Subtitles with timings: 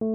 [0.00, 0.06] 你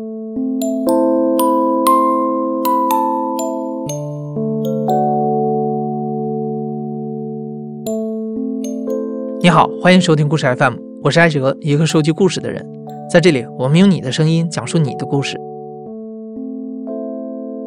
[9.52, 12.68] 好，欢迎收听故事 FM，我是艾哲，一个收集故事的人。
[13.12, 15.40] 在这里，我们用你的声音讲述你的故事。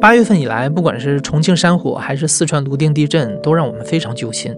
[0.01, 4.53] 八月份以来，不管是重庆山火，还是四川泸定地震，都让我们非常揪心。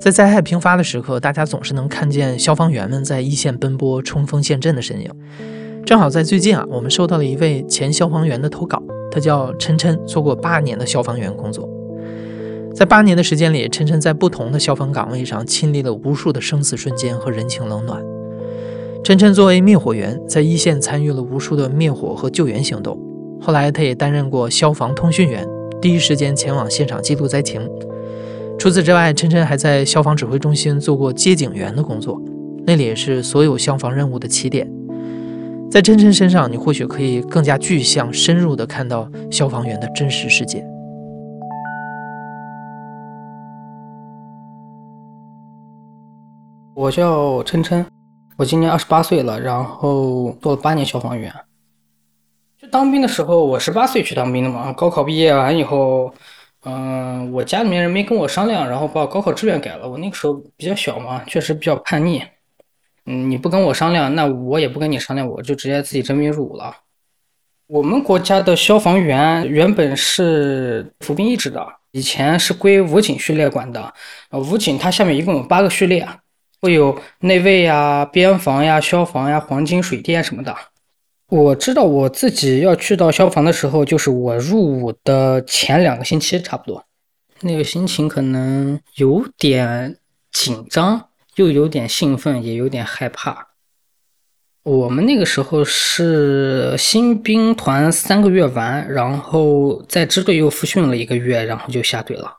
[0.00, 5.10] 在灾害频发的时刻，大家总是能看见消防员们在一线奔波、冲锋陷阵的身影。
[5.84, 11.68] 正好在最近啊，我们收到了一位前消防员的投稿，他叫琛琛，做过八年的消防员工作。
[12.74, 18.04] 在八年的时间里，琛琛在不同的消防岗位上亲历了无数的生死瞬间和人情冷暖。
[19.02, 22.98] 琛琛作为灭火员，在一线参与了无数的灭火和救援行动。
[23.40, 25.48] 后来，他也担任过消防通讯员，
[25.80, 27.66] 第一时间前往现场记录灾情。
[28.58, 32.20] 除此之外，琛琛还在消防指挥中心做过接警员的工作，
[32.66, 34.70] 那里也是所有消防任务的起点。
[35.70, 40.66] 在琛琛身上，你或许可以更加具象、深入地看到消防员的真实世界。
[46.74, 47.84] 我叫琛琛，
[48.38, 51.30] 我今年二十八岁了，然后做了八年消防员。
[52.56, 54.72] 就当兵的时候，我十八岁去当兵的嘛。
[54.72, 56.10] 高考毕业完以后，
[56.64, 59.86] 嗯，我家里面人没跟我商量，然后把我高考志愿改了。
[59.86, 62.22] 我那个时候比较小嘛，确实比较叛逆。
[63.08, 66.76] 你不跟我商量，那我也不跟你商量，我就直接自己征兵入伍了。
[67.66, 73.92] 我们国家的消防员原本是服兵役制的，以前是归武警序列管的。
[74.30, 76.06] 呃，武警它下面一共有八个序列。
[76.60, 80.52] 会有内卫呀、边防呀、消防呀、黄金、水电什么的。
[81.28, 86.84] 我知道我自己要去到消防的时候，就是我入伍的前两个星期，差不多。
[87.42, 89.98] 那个心情可能有点
[90.32, 91.07] 紧张，
[91.38, 93.48] 又有点兴奋，也有点害怕。
[94.64, 102.38] 我们那个时候是新兵团三个月完，然后在支队又复训了一个月，然后就下队了。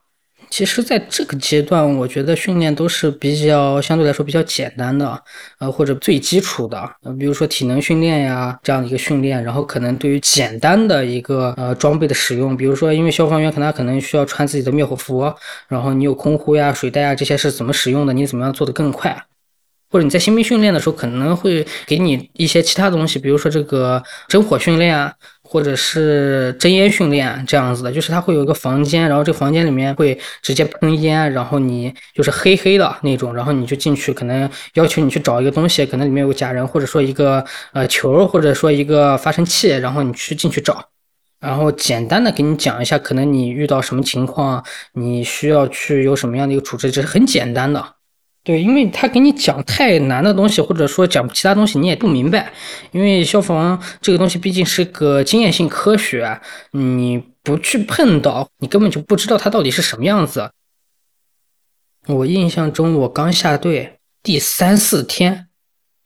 [0.50, 5.24] 其实，在这个阶段，我觉得训练都是比较相对来说比较简单的，
[5.60, 6.90] 呃，或者最基础的，
[7.20, 15.32] 比如说体能训练呀这样的一个训练，然后可能对于简单的一个呃装备的使用，比如说，因为消防员可能他可能需要穿自己的灭火服，
[15.68, 19.16] 然后你有空呼呀、水袋啊这些是怎么使用的，你怎么样做得更快，
[19.92, 25.14] 或者你在新兵训练的时候可能会给你一些其他东西，比如说这个真火训练啊。
[25.52, 37.44] 或者是真烟训练这样子的，就是它会有一个房间，然后这个房间里面会直接喷烟，然后你就是黑黑的那种，然后你就进去，可能要求你去找一个东西，可能里面有个假人，或者说一个
[37.74, 40.86] 呃球，或者说一个发生器，然后你去进去找，
[41.40, 47.99] 然后简单的给你讲一下，可能你遇到什么情况，你需要去有什么样的一个处置，这是很简单的。
[48.44, 52.52] 对，因为他给你讲太难的东西，或者说讲其他东西，你也不明白。
[52.92, 56.40] 因为消防这个东西毕竟是个经验性科学，
[56.72, 60.52] 你不去碰到，你根本就不知道它到底是什么样子。
[62.08, 65.48] 我印象中，我刚下队第三四天，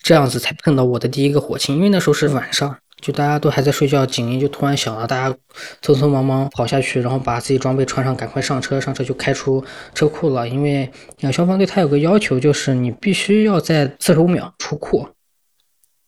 [0.01, 2.77] 这样子才碰到我的第一个火情，因为那时候是晚上。
[3.03, 5.37] 就大家都还在睡觉，警铃就突然响了，大家
[5.81, 9.61] 匆匆忙忙跑下去，然后把自己装备穿上，赶快上车，上车就开出
[9.93, 10.47] 车库了。
[10.47, 10.89] 因为
[11.33, 15.09] 消防队他有个要求，就是你必须要在四十五秒出库。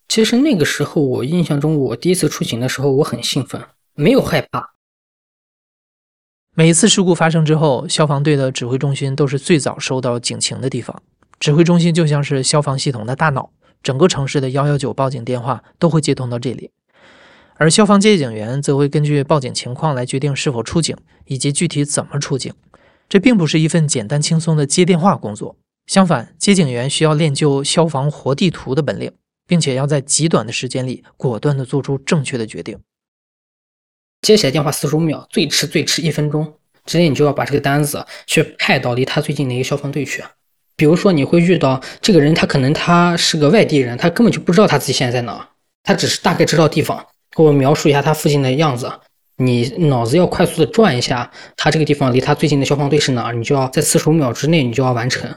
[0.08, 3.62] 其实那个时候，我印象中我第一次出警的时候，我很兴奋，
[3.94, 4.76] 没有害怕。
[6.56, 11.04] 每一次事故发生之后，消防队的指挥中心都是最早收到警情的地方。
[11.38, 13.52] 指挥中心就像是消防系统的大脑，
[13.84, 16.72] 整个城市的幺幺九报警电话都会接通到这里。
[17.58, 20.96] 而消防接警员则会根据报警情况来决定是否出警
[21.26, 22.54] 以及具体怎么出警。
[23.08, 25.56] 这并不是一份简单轻松的接电话工作，
[25.86, 29.12] 相反，接警员需要练就消防活地图的本领，
[29.48, 32.80] 并且要在极短的时间里果断地做出正确的决定。
[34.22, 36.56] 接起来电话四十五秒，最迟最迟一分钟
[36.86, 40.24] 之内，你就要把这个单子去派到离他最近的一个消防队去。
[40.76, 45.48] 比如说，你会遇到这个人，他可能他是个外地人，他根本就不知道他自己现在在哪，
[45.84, 47.06] 他只是大概知道地方。
[47.36, 48.90] 给我描述一下他附近的样子，
[49.38, 53.34] 你脑子要快速的转一下，他这个地方离他最近的消防队是哪儿？
[53.34, 55.30] 你就要在四十五秒之内，你就要完成，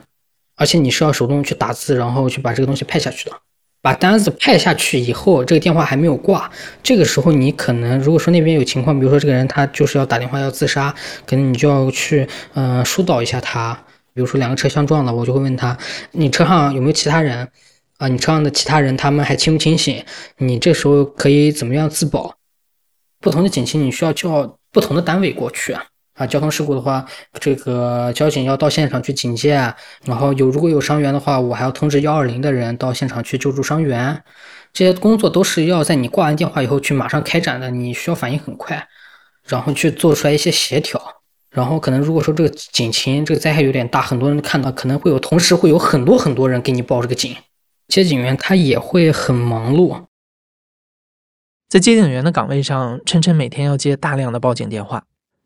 [0.57, 3.37] 而且你是要手动去打字，然后去把这个东西派下去的。
[3.81, 6.51] 把单子派下去以后，这个电话还没有挂，
[6.83, 10.95] 这个时候你可能如果说那边有情况，比如说这个人他就是要打电话要自杀，
[11.27, 13.77] 可能你就要去嗯疏导一下他。
[14.15, 15.79] 比如说两个车相撞了，我就会问他，
[16.11, 17.49] 你车上有没有其他人？
[17.99, 20.05] 啊，你车上的其他人他们还清不清醒？
[20.39, 22.35] 你这时候可以怎么样自保？
[23.21, 25.85] 不同的警情你需要叫不同的单位过去啊。
[26.15, 27.05] 啊，交通事故的话，
[27.39, 29.55] 这个交警要到现场去警戒，
[30.05, 34.21] 然后有如果有伤员的话，我还要通知幺二零的人到现场去救助伤员。
[34.73, 38.85] 这些工作都是要在你挂完电话以后去马上开展的，你需要反应很快，
[39.47, 41.01] 然后去做出来一些协调。
[41.51, 47.35] 然后可能如果说这个警情这个灾害有点大，很多人看到，可能会有同时会有很多很多人给你报这个警，
[47.89, 50.05] 接警员他也会很忙碌。
[51.69, 55.05] 在接警员的岗位上，晨晨每天要接大量的报警电话。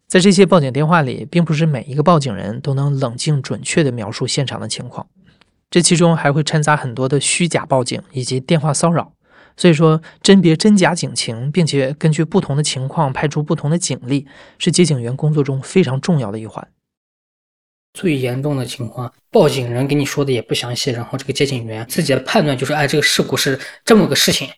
[0.09, 5.07] 在这些报警电话里，并不是每一个报警人都能冷静准确地描述现场的情况，
[5.71, 9.13] 这其中还会掺杂很多的虚假报警以及电话骚扰。
[9.57, 14.27] 所以说，甄别真假警情，并且根据不同的情况派出不同的警力，
[14.59, 16.67] 是接警员工作中非常重要的一环。
[17.95, 24.49] 最严重的情况，报警人给你说的也不详细，然后这个接警员自己的判断就是，哎，这个事故是这么个事情。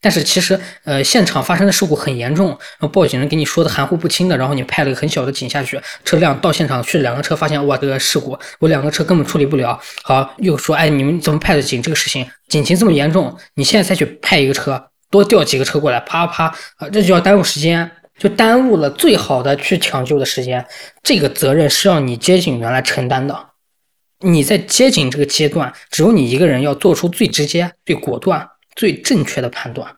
[0.00, 9.76] 但是其实，呃，现场发生的事故很严重，然后报警人给你说的含糊不清的，然后你派了个很小的警下去，车辆到现场去，两个车发现，哇，这个事故，我两个车根本处理不了。
[10.04, 11.82] 好，又说，哎，你们怎么派的警？
[11.82, 14.80] 这个事情警情这么严重，你现在再去派一个车，
[15.10, 16.44] 多调几个车过来，啪啪，
[16.76, 20.66] 啊，这就要耽误时间，就耽误了最好的去抢救的时间。
[21.02, 23.50] 这个责任是要你接警员来承担的。
[24.20, 28.48] 你在接警这个阶段，只有你一个人要做出最直接、最果断。
[28.76, 29.96] 最正确的判断。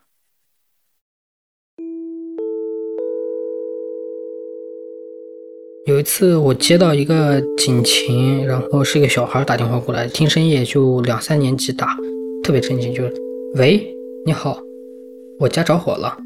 [5.85, 11.95] 有一次，我接到一个警情，然后是一个小孩打电话过来，听声音也就两三年级大，
[12.43, 13.13] 特别震惊，就是
[13.53, 13.85] “喂，
[14.25, 14.59] 你好，
[15.37, 16.17] 我家着火了。”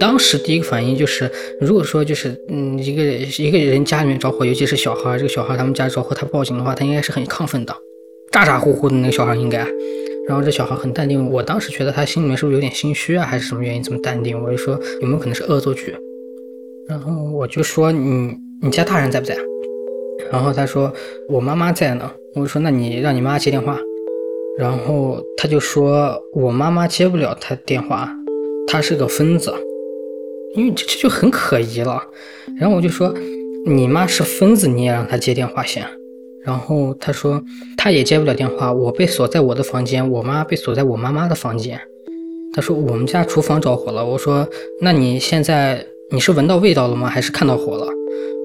[0.00, 1.30] 当时第一个反应就是，
[1.60, 7.76] 如果说就是嗯一个一个人家里面着火，尤其是小孩，这个小孩他们家着火，他报警的话，他应该是很亢奋的，
[8.32, 9.58] 咋咋呼呼的那个小孩应该。
[10.26, 14.42] 然后这小孩很淡定，我当时觉得他心里面是不是有点心虚啊，还是什么原因这么淡定？
[14.42, 15.94] 我就说有没有可能是恶作剧？
[16.88, 19.36] 然后我就说你你家大人在不在？
[20.32, 20.92] 然后他说
[21.28, 22.10] 我妈妈在呢。
[22.34, 23.78] 我就说那你让你妈接电话。
[24.56, 28.08] 然后他就说我妈妈接不了他电话，
[28.66, 29.52] 他是个疯子。
[30.56, 32.02] 因为这这就很可疑了。
[32.58, 33.14] 然后我就说
[33.66, 35.84] 你妈是疯子，你也让她接电话先。
[36.42, 37.42] 然后他说，
[37.76, 38.72] 他也接不了电话。
[38.72, 41.78] 我被锁在我的房间，我妈被锁在我妈妈的房间。
[42.54, 44.04] 他说我们家厨房着火了。
[44.04, 44.48] 我说，
[44.80, 47.08] 那你现在你是闻到味道了吗？
[47.08, 47.86] 还是看到火了？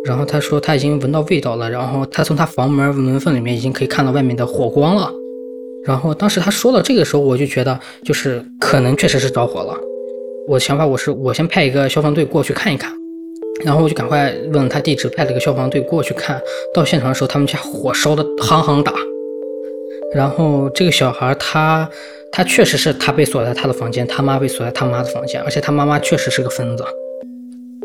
[0.03, 1.69] 然后他说他已经闻到味道了。
[1.69, 5.09] 然后他从他房门门缝里面已经可以看到外面的火光了。
[5.85, 9.73] 然后当时他说到这个时候，我就觉得就是可能确实是着火了。
[10.47, 12.91] 我的想法我是我先派一个消防队过去看一看。
[13.63, 16.41] 然后我就赶快问他地址，派了个消防队过去看。
[16.73, 18.93] 到现场的时候，他们家火烧的夯夯大。
[20.13, 21.89] 然后这个小孩他
[22.31, 26.83] 他确实是他被锁在他的房间，他妈被锁在他妈的房间，而且他妈妈确实是个疯子。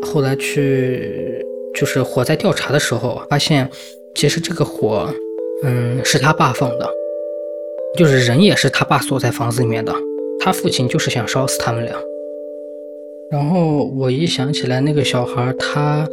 [0.03, 1.43] 后来去
[1.73, 3.69] 就是火灾调查的时候，发现
[4.13, 5.09] 其实这个火，
[5.63, 6.89] 嗯，是他爸放的，
[7.97, 9.93] 就是人也是他爸锁在房子里面的，
[10.41, 11.95] 他父亲就是想烧死他们俩。
[13.31, 16.05] 然后我一想起来，那个小孩他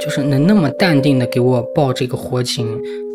[0.00, 2.66] 就是能那么淡定的给我报这个火警，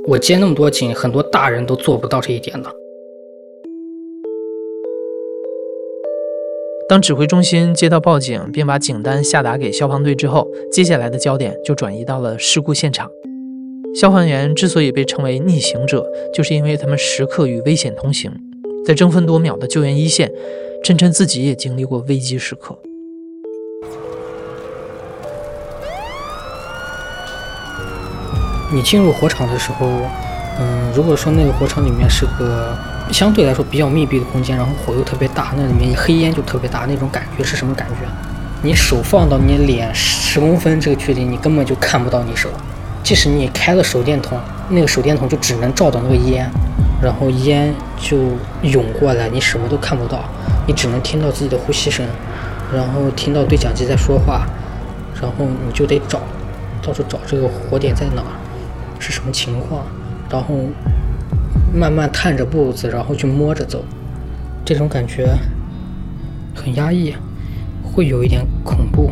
[0.08, 2.70] 我接那么多警，很多大人都做不到这一点的。
[6.88, 13.10] 当指挥中心接到报警，并把警单下达给消防队之后，接下来的焦点就转移到了事故现场。
[13.96, 18.32] 消防员之所以被称为逆行者，就是因为他们时刻与危险同行，
[18.86, 20.32] 在争分夺秒的救援一线，
[20.84, 22.78] 琛琛自己也经历过危机时刻。
[28.70, 29.88] 你进入火场的时候，
[30.60, 32.78] 嗯，如果说那个火场里面是个
[33.12, 38.08] 相对来说比较密闭的空间，然后火又特别大，那里面黑烟就特别大，那种感觉是什么感觉？
[38.62, 42.50] 你手放到你脸十公分这个距离，你根本就看不到你手。
[43.04, 44.38] 即使你开了手电筒，
[44.70, 46.50] 那个手电筒就只能照到那个烟，
[47.02, 48.18] 然后烟就
[48.64, 50.26] 涌过来，你什么都看不到，
[50.68, 52.06] 你只能听到自己的呼吸声，
[52.74, 54.46] 然后听到对讲机在说话，
[55.22, 56.20] 然后你就得找，
[56.82, 58.24] 到处找这个火点在哪。
[59.00, 59.86] 是什么情况？
[60.30, 60.56] 然后
[61.74, 63.84] 慢慢探着步子，然后去摸着走，
[64.66, 65.34] 这种感觉
[66.54, 67.14] 很压抑，
[67.82, 69.10] 会有一点恐怖。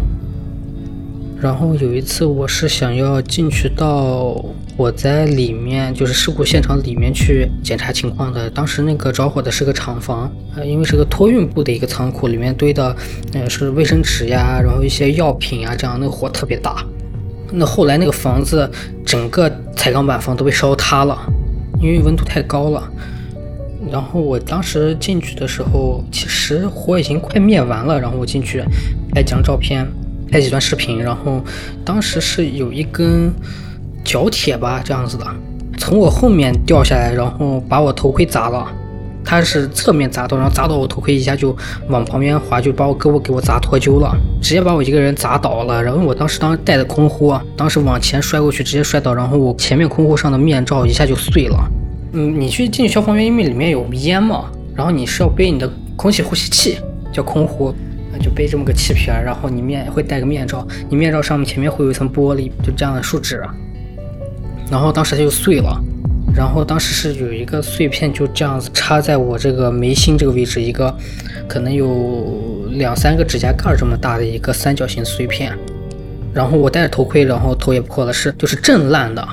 [1.40, 4.44] 然后有一次，我是想要进去到
[4.76, 8.50] 火灾里面，就是事故现场里面去检查情况的。
[8.50, 12.96] 当时那个着火的是个厂房，呃，因为是个托运部的一个仓库，里面堆的
[13.34, 16.84] 呃是卫生纸呀，然后一些药品啊，这样那个火特别大。
[17.56, 18.70] 那后来那个房子
[19.06, 21.18] 整个彩钢板房都被烧塌了，
[21.80, 22.84] 因为温度太高了。
[23.92, 28.00] 然后我当时进去的时候，其实火已经快灭完了。
[28.00, 28.64] 然后我进去
[29.14, 29.88] 拍几张照片，
[30.32, 31.02] 拍几段视频。
[31.02, 31.42] 然后
[31.86, 33.32] 当时是有一根
[34.04, 35.26] 角铁吧，这样子的，
[35.78, 38.68] 从我后面掉下来，然后把我头盔砸了。
[39.26, 41.56] 他是侧面砸到，然后砸到我头盔一下就
[41.90, 45.84] 往旁边滑，就把我胳膊给我砸脱臼了，直接把我一个人砸倒了。
[45.84, 51.72] 然后我当时当时戴的空呼，当时往前摔过去，直接摔倒，然后我前面空呼上的面罩一下就碎了。
[52.14, 56.78] 嗯，你去进消防员，因为里面有烟嘛，然后你是要背你的空气呼吸器，
[57.12, 57.74] 叫空呼。
[58.18, 63.44] 就背这么个气瓶，然后你面会戴个面罩，你面罩上面前面会有一层玻璃，就这样的树脂，
[64.72, 65.78] 然后当时它就碎了，
[66.36, 70.94] 然后当时是有一个碎片就这样子插在我这个眉心这个位置，一个
[71.48, 75.58] 可能有两三个指甲盖这么大的一个三角形碎片，
[76.34, 79.26] 然后我戴着头盔，然后头也破了，是就是震烂的，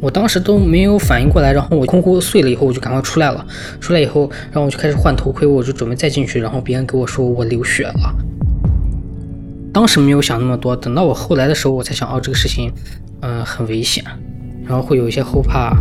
[0.00, 3.46] 我当时都没有反应过来，然后我空呼碎了以后我就赶快出来了，
[3.78, 8.16] 出来以后，然后我就开始换头盔，我就准备再进去，然后别人给我说我流血了。
[9.74, 12.72] 当时没有想那么多，等到我后来的时候，我才想，哦，这个事情，
[13.20, 14.02] 嗯，很危险，
[14.64, 15.76] 然后会有一些后怕。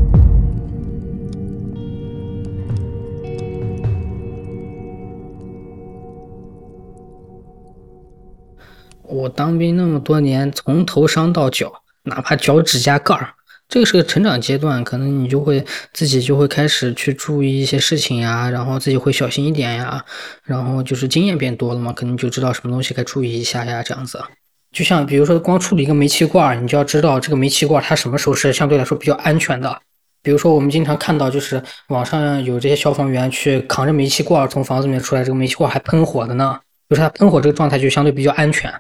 [9.26, 13.30] 我当兵那么多年，从头伤到脚，哪怕脚指甲盖儿。
[13.68, 20.06] 这个是个成长阶段，可能你就会自己就会开始去注意一些事情呀，然后自己会小心一点呀，
[20.44, 24.24] 然后就是经验变多了嘛，可能就知道什么东西该注意一下呀，这样子。
[24.72, 29.82] 就像比如说光处理一个煤气罐，你就要知道这个煤气罐它什么时候是相对来说比较安全的。
[30.22, 38.72] 比如说我们经常看到就是网上有这些消防员去扛着煤气罐从房子里面出来，这个煤气罐还喷火的呢，就是它喷火这个状态就相对比较安全。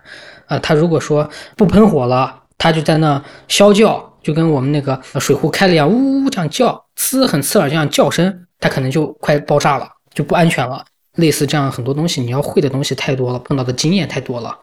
[0.47, 4.11] 啊，他如果说不喷火了，他就在那啸叫。
[4.25, 10.83] 就跟我们那个水壶开了一样，呜呜这样叫，呲很刺耳这样叫声，它可能就快爆炸了，就不安全了。
[11.17, 14.61] 类似这样很多东西，你要会的东西太多了，碰到的经验太多了。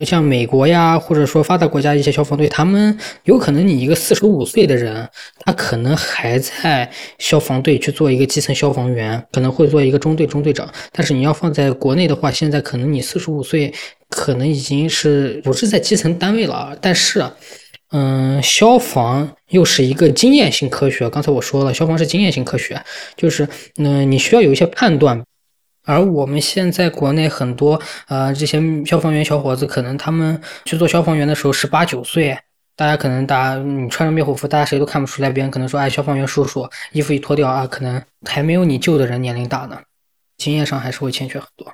[0.00, 5.06] 像美国呀，或者说发达国家一些消防队，他们有可能你一个四十五岁的人，
[5.40, 10.66] 他可能还在消防队去做一个基层消防员，可能会做一个中队中队长。
[10.92, 13.72] 但是你要放在国内的话，现在可能你四十五岁，
[14.14, 17.24] 可能已经是不是在基层单位了，但是。
[17.96, 21.08] 嗯，消防又是一个经验性科学。
[21.10, 22.82] 刚才我说了，消防是经验性科学，
[23.14, 25.22] 就是嗯，你需要有一些判断。
[25.84, 32.36] 而我们现在国内很多呃这些消防员小伙子，可能他们去做消防员的时候十八九岁，
[32.74, 35.30] 大家可能大家你穿着灭火服，大家谁都看不出来。
[35.30, 39.78] 别人可能说，哎，消防员叔叔，衣服一脱掉啊，可能还没有你救的人年龄大呢，
[40.38, 41.72] 经验上还是会欠缺很多。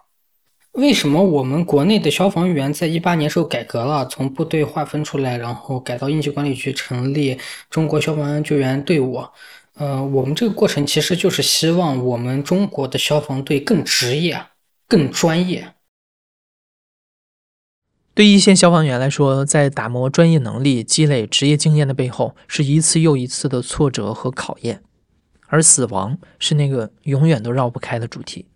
[0.80, 9.22] 为什么我们国内的消防员在一八年时候改革了，从部队划分出来，然后改到应急管理局成立中国消防救援队伍？
[9.74, 14.46] 呃，我们这个过程其实就是希望我们中国的消防队更职业、
[14.88, 15.74] 更专业。
[18.14, 24.82] 对一线消防员来说，在打磨专业能力、积累职业经验的背后，是一次又一次的挫折和考验，
[25.46, 28.46] 而死亡是那个永远都绕不开的主题。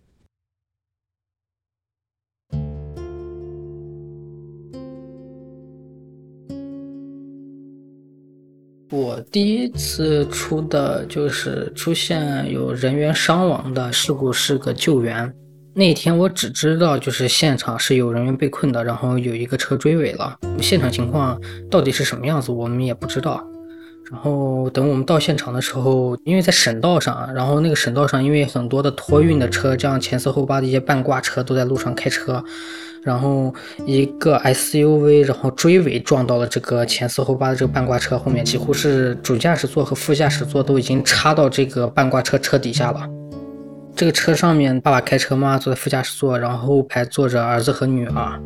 [8.95, 15.29] 我第一次出的就是出现有人员伤亡的事故，是个救援。
[15.73, 20.37] 那天我只知道就是现场是有人员被困的，然后有一个车追尾了。
[20.61, 21.37] 现场情况
[21.69, 23.45] 到底是什么样子，我们也不知道。
[24.09, 32.41] 然后等我们到现场的时候，因为在省道上，然后那个省道上因为很多的托运的车，这样前四后八的一些半挂车都在路上开车。
[33.05, 33.53] 然后
[33.85, 43.07] 一个 SUV，然后追尾撞到了这个前四后八的这个半挂车后面，几乎是主驾驶座和副驾驶座都已经插到这个半挂车车底下了。
[43.95, 48.41] 这个车上面，爸爸开车，妈妈坐在副驾驶座，然后后排坐着儿子和女儿。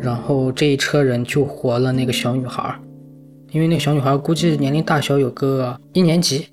[0.00, 2.74] 然后这一车人救活了那个小女孩，
[3.50, 6.48] 因为那个小女孩估计年龄大小有个一年级。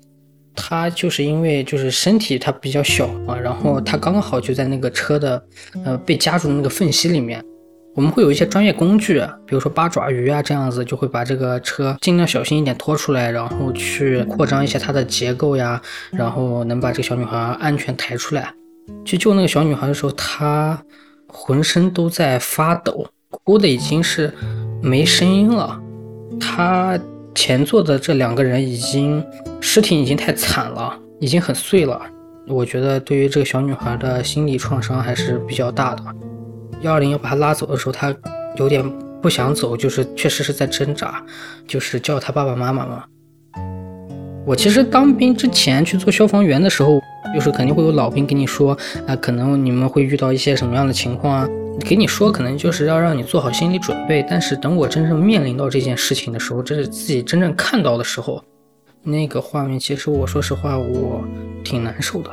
[0.62, 5.42] 他就是因为就是身体他比较小啊，然后他刚刚好就在那个车的
[5.84, 7.42] 呃被夹住的那个缝隙里面。
[7.96, 15.80] 我们会有一些专业工具，比如说八爪鱼啊这样子，就会把这个车尽量小心一点拖出来，然后去扩张一下它的结构呀，
[16.12, 18.54] 然后能把这个小女孩安全抬出来。
[19.04, 20.80] 去救那个小女孩的时候，她
[21.26, 24.32] 浑身都在发抖，哭的已经是
[24.80, 25.80] 没声音了。
[26.38, 26.96] 她。
[27.34, 29.24] 前座的这两个人已经
[29.60, 32.00] 尸体已经太惨了，已经很碎了。
[32.48, 36.02] 我觉得对于这个小女孩的心理创伤还是比较大的。
[36.82, 38.14] 幺二零要把她拉走的时候，她
[38.56, 38.84] 有点
[39.22, 41.22] 不想走，就是确实是在挣扎，
[41.66, 43.04] 就是叫她爸爸妈妈嘛。
[44.46, 46.98] 我其实当兵之前去做消防员的时候，
[47.34, 51.48] 就是肯定会有老兵跟你说，啊，可能你们会遇到一些什么样的情况啊？
[51.78, 54.24] 给你说，可能就是要让你做好心理准备。
[54.28, 58.42] 但是等我真正面临到这件事情的时候，这是自己真正看到的时候，
[59.02, 61.24] 那个画面，其实我说实话，我
[61.64, 62.30] 挺难受的。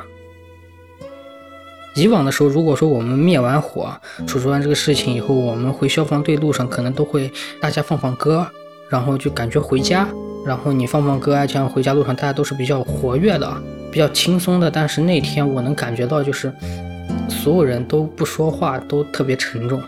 [1.96, 3.92] 以往的时候，如果说我们灭完火、
[4.28, 8.46] 处置完这个事情以后，我们回消防队路上可能都会大家放放歌，
[8.90, 10.08] 然后就感觉回家。
[10.46, 13.52] 然后你放放歌啊，这样回家路上大家都是比较活跃的，
[13.92, 14.70] 比较轻松的。
[14.70, 16.54] 但是那天我能感觉到，就是
[17.30, 19.82] 所有人都不说话，都特别沉重。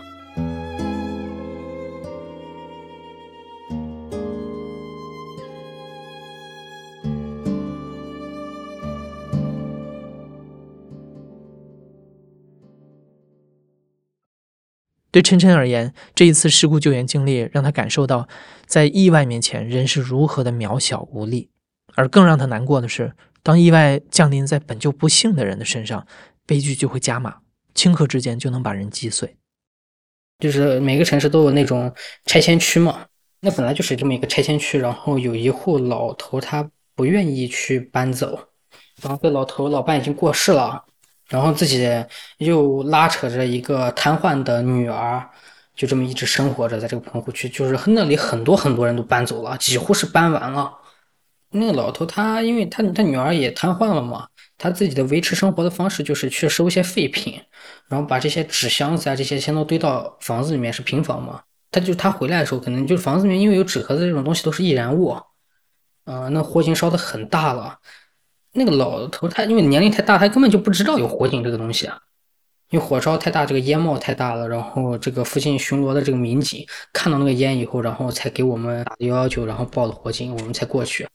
[15.12, 18.28] 对琛琛而言，这一次事故救援经历让他感受到，
[18.64, 21.50] 在意外面前人是如何的渺小无力。
[21.96, 26.06] 而更让他难过的是，当意外降临在本就不幸的人的身上，
[26.46, 27.36] 悲剧就会加码，
[27.74, 29.36] 顷刻之间就能把人击碎。
[30.38, 31.92] 就是每个城市都有那种
[32.24, 33.06] 拆迁区嘛，
[33.40, 38.48] 那本来就是这么一个拆迁区，然后有一户老头他不愿意去搬走，
[39.02, 40.84] 然后这老头老伴已经过世了。
[41.28, 41.88] 然后自己
[42.38, 45.30] 又拉扯着一个瘫痪的女儿，
[45.76, 47.48] 就这么一直生活着在这个棚户区。
[47.48, 50.76] 就是那里很多很多人都搬走了，几乎是搬完了。
[51.50, 54.26] 那个老头他，因为他他女儿也瘫痪了嘛，
[54.60, 57.40] 他自己的维持生活的方式就是去收一些废品，
[57.88, 61.40] 然后把这些纸箱子啊这些全都堆到房子里面，是平房嘛。
[61.72, 65.16] 他就他回来的时候，可能就是房子里面因为有纸盒子这种东西都是易燃物，
[66.04, 67.78] 嗯，那火已经烧的很大了。
[68.52, 71.98] 那个老头他因为年龄太大，他根本就不知道有火警这个东西啊。
[72.70, 81.08] 因为火烧太大，这个烟冒太大了，然后这个附近巡逻的这个民警看到那个烟以后，然后才给我们打幺幺九，然后报了火警，我们才过去。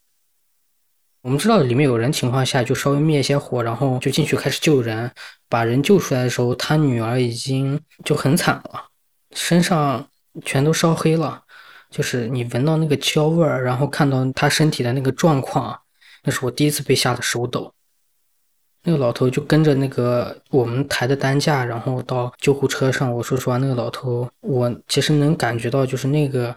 [1.25, 5.11] 我们知道里面有人情况下，就稍微灭一些火，然后就进去开始救人。
[5.49, 8.89] 把人救出来的时候，他女儿已经就很惨了，
[9.33, 10.07] 身上
[10.43, 11.41] 全都烧黑了，
[11.89, 15.75] 就是你闻到那个焦味儿，然后看到他身体的那个状况。
[16.25, 17.73] 那是我第一次被吓得手抖。
[18.83, 23.11] 那个老头就跟着那个我们抬的担架，然后到救护车上。
[23.11, 26.55] 我说实话，那个老头，我其实能感觉到，就是那个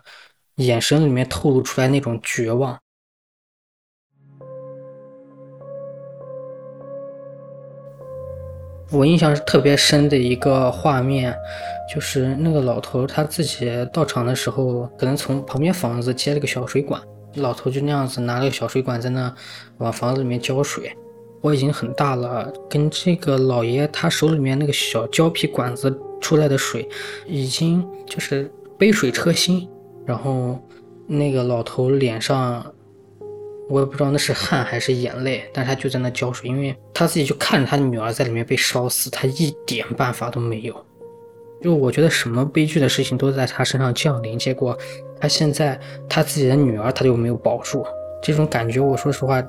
[0.56, 2.78] 眼神里面透露出来那种绝望。
[8.90, 11.36] 我印象是特别深的一个画面，
[11.92, 17.00] 就是那个老头他自己到场的时候，可能从旁边房子接了个小水管。
[17.34, 19.32] 老头就那样子拿了个小水管在那
[19.76, 20.90] 往房子里面浇水，
[21.42, 26.88] 我已经很大了，跟这个老爷他手里面那个小胶皮管子出来的水，
[27.26, 29.68] 已经就是杯水车薪。
[30.06, 30.58] 然后
[31.06, 32.64] 那个老头脸上，
[33.68, 40.74] 我也不知道那是汗还是眼泪，但是他就在那浇水，因为他自己就看着他女儿在里面被烧死，他一点办法都没有。
[41.60, 44.76] 就我觉得什么悲剧的事情都在他身上降临，结果。
[45.20, 45.78] 他现在
[46.08, 47.84] 他自己的女儿他就没有保住，
[48.22, 49.48] 这种感觉我说实话就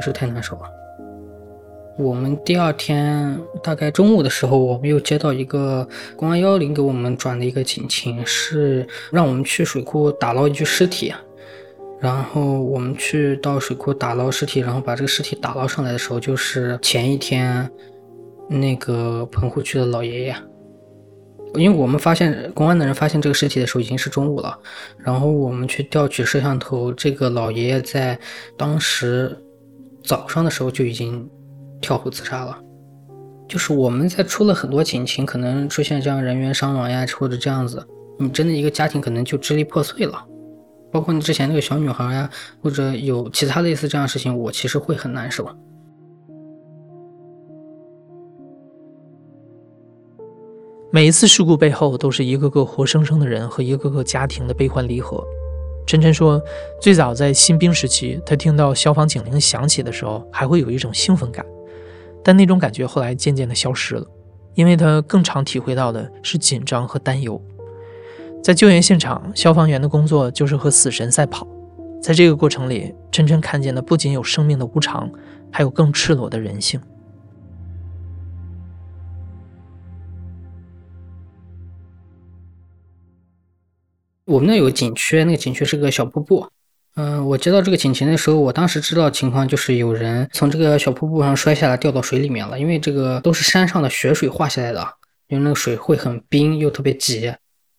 [0.00, 0.62] 是太难受了。
[1.98, 11.12] 我们第二天大概中午的时候，我们又接到一个公安幺幺零给我们转的一个警情，是让我们去水库打捞一具尸体。
[12.00, 17.70] 然后我们去到水库打捞尸体，然后把这个尸体打捞上来的时候，就是前一天
[18.48, 20.36] 那个棚户区的老爷爷。
[21.54, 24.58] 因为我们发现公安的人发现这个尸体的时候已经是中午了，
[24.98, 28.18] 然后我们去调取摄像头，这个老爷爷在
[28.58, 29.34] 当时
[30.04, 31.26] 早上的时候就已经
[31.80, 32.58] 跳湖自杀了。
[33.48, 37.82] 就是我们在出了很多警情，可能出现这样人员伤亡呀，或者这样子，
[38.18, 40.22] 你真的一个家庭可能就支离破碎了。
[40.96, 42.30] 包括你之前那个小女孩呀，
[42.62, 45.46] 或者有其他类似这样的事情，我其实会很难受。
[50.90, 55.22] 每一次事故背后，都是一个个活生生的人和一个个家庭的悲欢离合。
[55.86, 56.40] 琛琛说，
[56.80, 61.44] 最早在新兵时期，他听到消防警铃响起的时候，还会有一种兴奋感，
[62.24, 64.06] 但那种感觉后来渐渐的消失了，
[64.54, 67.38] 因为他更常体会到的是紧张和担忧。
[68.46, 71.44] 在救援现场，消防员的工作就是和死神赛跑，
[72.00, 75.10] 在这个过程里，琛琛看见的不仅有生命的无常，
[75.50, 76.80] 还有更赤裸的人性。
[84.26, 86.46] 我们那有个景区，那个景区是个小瀑布。
[86.94, 92.60] 嗯，我接到这个警情的时候，我当时知道情况就是有人从这个小瀑布上摔下来，掉到水里面了。
[92.60, 94.86] 因为这个都是山上的雪水化下来的，
[95.26, 97.34] 因为那个水会很冰，又特别急。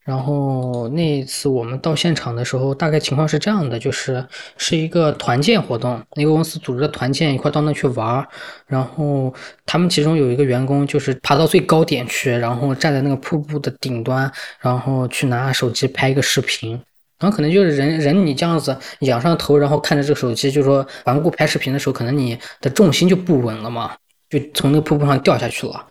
[0.07, 8.25] 然后那一次我们到现场的时候，大概情况是这样的，就是是一个团建活动，那个公司组织的团建，一块到那去玩。
[8.67, 9.33] 然后
[9.65, 16.71] 他们其中有一个员工，就是爬到最高点去，然后站在那个瀑布的顶端，然后去拿手机拍一个视频。
[17.19, 23.93] 然后可能就是人人你这样子仰上头，然后看着这个手机，就是说环顾拍视频的时候，可能你的重心就不稳了嘛，
[24.29, 25.85] 就从那个瀑布上掉下去了。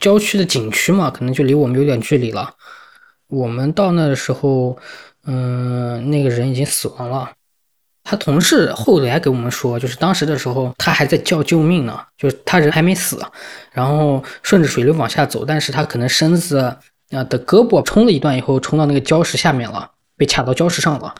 [0.00, 2.52] 郊区的景区嘛，可能就离我们有点距离了。
[3.28, 4.76] 我们到那的时候，
[5.26, 7.30] 嗯，那个人已经死亡了。
[8.02, 13.20] 他同事后来给我们说，就是当时的时候他还在叫救命呢，就是他人还没死，
[13.70, 21.14] 然后顺着水流往下走，但是他可能身子啊的胳膊冲了一段以后，冲到那个礁石下面了，被卡到礁石上了。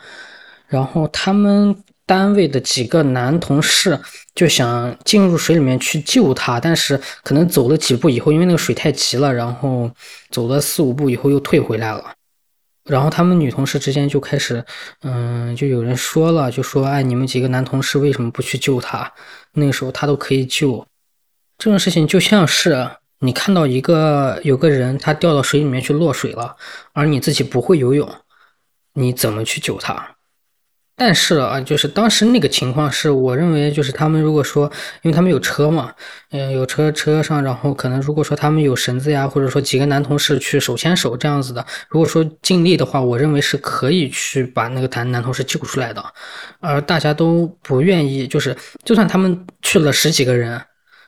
[0.65, 1.75] 然后他们
[2.09, 3.99] 单位的几个男同事
[4.33, 9.91] 就想进入水里面去救他，但是可能走了几步以后，因为那个水太急了，然后
[10.31, 12.03] 走了四五步以后又退回来了。
[12.85, 14.65] 然后他们女同事之间就开始，
[15.03, 19.13] 嗯，就有人说了，就说，哎，你们几个男同事为什么不去救他？
[19.53, 20.83] 那个时候他都可以救。
[21.59, 26.55] 这种事情就像是你看到一个有个人他掉到水里面去落水了，
[26.93, 28.11] 而你自己不会游泳，
[28.93, 30.15] 你怎么去救他？
[30.99, 34.69] 但是啊，就是当时那个情况是，我认为就是他们如果说，
[35.01, 35.93] 因为他们有车嘛，
[36.31, 46.03] 嗯，有车车上，然后可能如果说他们有绳子呀，或者说几个男同事去手牵手这样子的，如果说尽力的话，我认为是可以去把那个男男同事救出来的。
[46.59, 50.61] 而大家都不愿意，就是就算他们去了十几个人，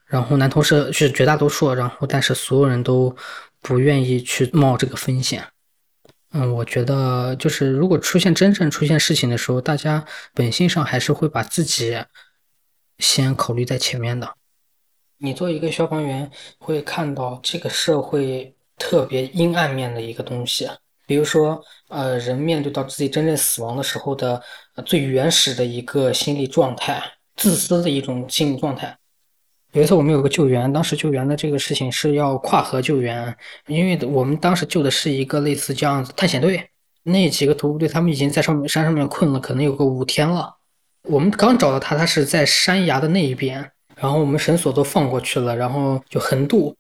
[0.08, 3.14] 然后男同事是绝大多数，然后但是所有人都
[3.62, 5.44] 不愿意去冒这个风险。
[6.34, 12.04] 嗯，我觉得就是如果出现真正出现事情的时候，大家本性上还是会把自己
[13.00, 14.36] 先考虑在前面的。
[15.18, 20.70] 你做一个消防员，会看到这个社会特别阴暗面的一个东西，
[21.06, 24.42] 比如说，呃，人面对到自己真正死亡的时候的
[24.86, 27.04] 最原始的一个心理状态，
[27.36, 28.98] 自私的一种心理状态。
[29.74, 33.34] 有一次我们有个救援，当时救援的这个事情是要跨河救援，
[33.68, 36.70] 因为我们当时救的是一个类似这样子探险队，
[37.04, 40.58] 那几个徒步队他们已经在上面山上面困了，可能有个五天了。
[41.04, 46.76] 我们刚找到他，他是在山崖的那一边，然后我们绳索都放过去了，然后就横渡，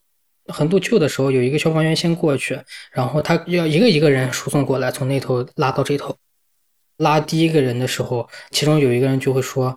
[0.47, 2.59] 横渡救的时候有一个消防员先过去，
[2.91, 6.13] 然后他要一个一个人输送过来，从那头拉到这头。
[6.97, 9.73] 拉第一个人的时候，其中有一个人就会说。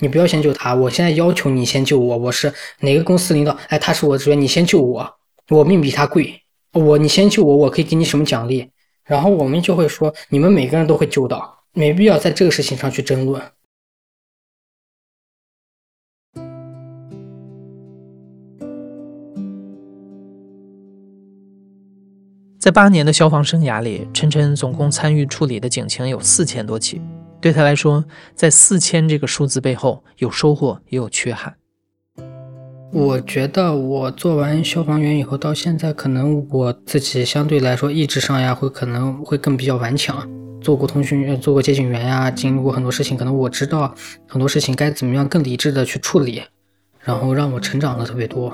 [0.00, 2.16] 你不要先救他，我现在要求你先救我。
[2.16, 3.56] 我是哪个公司领导？
[3.68, 5.14] 哎，他是我职员，你先救我，
[5.48, 6.40] 我命比他贵。
[6.72, 8.70] 我你先救我，我可以给你什么奖励？
[9.04, 13.42] 然后我们就会说，你们每个人都会救到，没必要在这个事情上去争论。
[22.60, 27.00] 在八年的消防生涯里，陈晨总共参与处理的警情有四千多起。
[27.40, 31.54] 对他来说，在四千这个数字背后，有收获也有缺憾。
[32.90, 40.26] 我觉得我做完消防员以后，到现在可能我自己相对来说意志上呀，会可能会更比较顽强。
[40.60, 43.94] 做过通讯员，做过接警员呀，经历过很多事情，可能我知道
[44.26, 46.42] 很多事情该怎么样更理智的去处理，
[47.00, 48.52] 然后让我成长了特别多。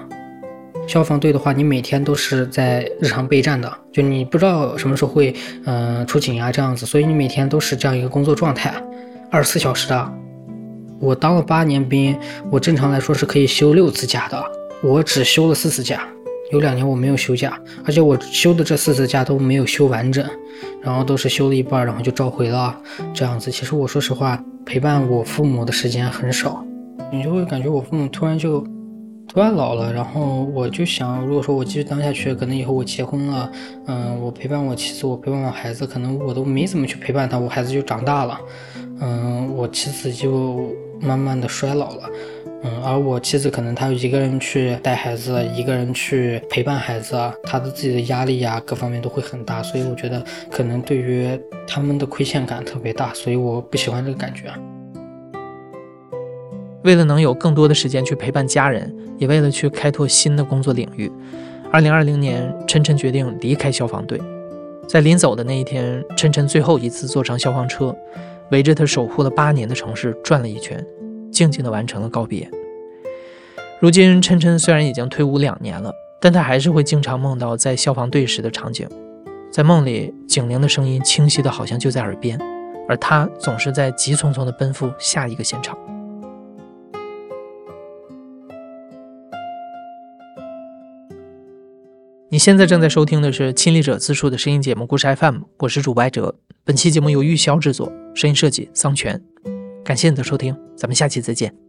[0.86, 8.74] 消防队的话，你每天都是在日常备战的，就你不知道什么时候会嗯出警啊这样子，所以你每天都是这样一个工作状态，
[9.30, 10.12] 二十四小时的。
[11.00, 12.16] 我当了八年兵，
[12.50, 14.42] 我正常来说是可以休六次假的，
[14.82, 16.06] 我只休了四次假，
[16.52, 20.24] 有两年我没有休假，而且我休的这四次假都没有休完整，
[20.82, 22.74] 然后都是休了一半，然后就召回了
[23.12, 23.50] 这样子。
[23.50, 26.64] 其实我说实话，陪伴我父母的时间很少，
[27.12, 28.64] 你就会感觉我父母突然就。
[29.26, 33.50] 突然老了，然后我就想，如果说我继续当下去，可能以后我结婚了，
[33.86, 38.40] 嗯，我陪伴我妻子，我陪伴我孩子，可能我都没怎么去陪伴他，我孩子就长大了，
[39.00, 42.10] 嗯，我妻子就慢慢的衰老了，
[42.62, 51.28] 嗯，而我妻子可能她一个人去带孩子，一个人去陪伴孩子，她的自己的压力呀，各方面都会很大，所以我觉得可能对于
[51.66, 54.44] 他们的亏欠感特别大，所以我不喜欢这个感觉。
[56.84, 61.10] 为了能有更多的时间去陪伴家人，也为了去开拓新的工作领域，
[61.70, 64.20] 二零二零年，琛琛决定离开消防队。
[64.88, 67.96] 在临走的那一天，琛琛最后一次坐上消防车，
[68.50, 70.84] 围着他守护了八年的城市转了一圈，
[71.32, 72.48] 静静地完成了告别。
[73.80, 78.88] 如今，琛琛虽然已经退伍两年了，但他还是会经常梦到在消防队时的场景，
[79.50, 82.38] 在梦里，警铃的声音清晰的好像就在耳边，
[82.88, 85.76] 而他总是在急匆匆地奔赴下一个现场。
[92.34, 96.34] 你现在正在收听的是亲历者自述的声音节目《故事 FM》，我是主播哲。
[96.64, 99.22] 本期节目由玉箫制作，声音设计桑泉。
[99.84, 101.63] 感谢你的收听，咱们下期再见。